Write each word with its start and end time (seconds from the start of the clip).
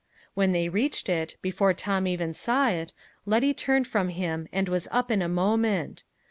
When 0.33 0.51
they 0.51 0.67
reached 0.67 1.09
it, 1.09 1.37
before 1.43 1.69
even 2.05 2.27
Tom 2.29 2.33
saw 2.33 2.69
it, 2.69 2.91
Letty 3.27 3.53
turned 3.53 3.85
from 3.85 4.09
him, 4.09 4.47
and 4.51 4.67
was 4.67 4.87
up 4.91 5.11
in 5.11 5.21
a 5.21 5.29
moment. 5.29 6.03